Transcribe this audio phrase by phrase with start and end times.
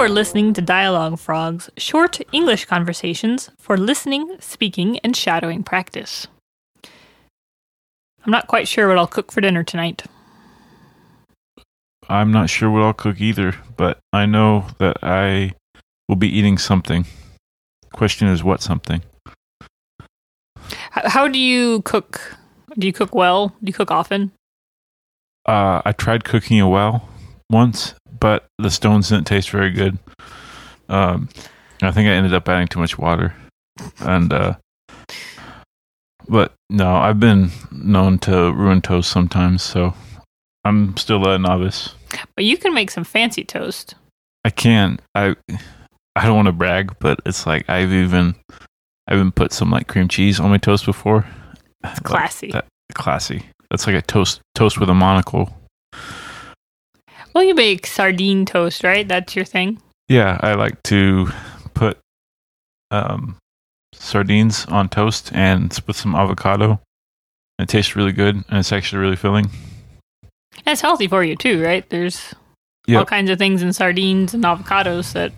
[0.00, 6.26] are listening to Dialogue Frogs, short English conversations for listening, speaking, and shadowing practice.
[8.24, 10.04] I'm not quite sure what I'll cook for dinner tonight.
[12.08, 15.52] I'm not sure what I'll cook either, but I know that I
[16.08, 17.04] will be eating something.
[17.92, 19.02] Question is, what something?
[20.92, 22.38] How do you cook?
[22.78, 23.48] Do you cook well?
[23.48, 24.32] Do you cook often?
[25.44, 27.06] Uh, I tried cooking a well
[27.50, 29.98] once, but the stones didn't taste very good.
[30.88, 31.28] Um,
[31.82, 33.34] I think I ended up adding too much water,
[34.00, 34.54] and uh,
[36.28, 39.94] but no, I've been known to ruin toast sometimes, so
[40.64, 41.94] I'm still a novice.
[42.36, 43.94] But you can make some fancy toast.
[44.44, 44.98] I can.
[45.14, 45.36] I
[46.16, 48.34] I don't want to brag, but it's like I've even
[49.08, 51.26] I've even put some like cream cheese on my toast before.
[51.84, 52.50] It's classy.
[52.52, 53.44] that- classy.
[53.70, 55.54] That's like a toast toast with a monocle.
[57.34, 59.06] Well, you make sardine toast, right?
[59.06, 59.80] That's your thing.
[60.08, 61.28] Yeah, I like to
[61.74, 61.98] put
[62.90, 63.36] um,
[63.92, 66.80] sardines on toast and with some avocado.
[67.58, 69.50] It tastes really good, and it's actually really filling.
[70.66, 71.88] It's healthy for you too, right?
[71.88, 72.34] There's
[72.88, 75.32] all kinds of things in sardines and avocados that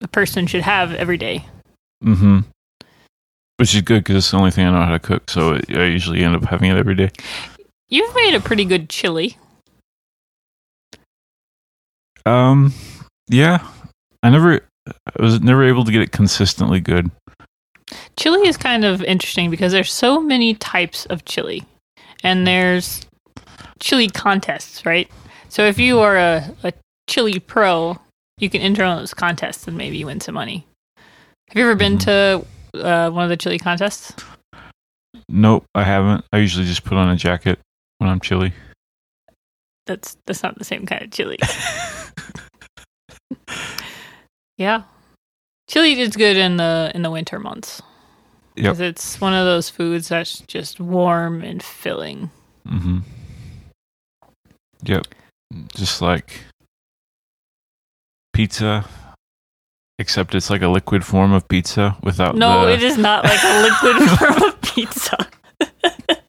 [0.00, 1.44] a person should have every day.
[2.02, 2.40] Mm-hmm.
[3.58, 5.84] Which is good because it's the only thing I know how to cook, so I
[5.84, 7.10] usually end up having it every day.
[7.88, 9.36] You've made a pretty good chili.
[12.26, 12.72] Um,
[13.28, 13.66] yeah,
[14.22, 17.10] I never, I was never able to get it consistently good.
[18.16, 21.64] Chili is kind of interesting because there's so many types of chili,
[22.22, 23.06] and there's
[23.80, 25.10] chili contests, right?
[25.48, 26.72] So if you are a, a
[27.08, 27.98] chili pro,
[28.38, 30.66] you can enter on those contests and maybe win some money.
[31.48, 34.14] Have you ever been to uh, one of the chili contests?
[35.28, 36.24] Nope, I haven't.
[36.32, 37.58] I usually just put on a jacket
[37.98, 38.52] when I'm chilly.
[39.86, 41.38] That's that's not the same kind of chili.
[44.60, 44.82] yeah,
[45.68, 47.80] chili is good in the in the winter months
[48.56, 48.64] Yep.
[48.64, 52.30] because it's one of those foods that's just warm and filling.
[52.68, 52.98] Mm-hmm.
[54.84, 55.06] Yep.
[55.74, 56.40] Just like
[58.34, 58.84] pizza,
[59.98, 62.72] except it's like a liquid form of pizza without No, the.
[62.74, 65.28] it is not like a liquid form of pizza.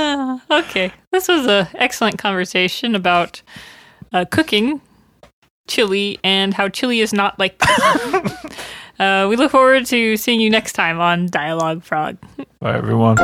[0.00, 3.42] Ah, okay, this was an excellent conversation about
[4.12, 4.80] uh, cooking
[5.68, 7.62] chili and how chili is not like.
[8.98, 12.16] uh, we look forward to seeing you next time on Dialogue Frog.
[12.60, 13.16] Bye, everyone.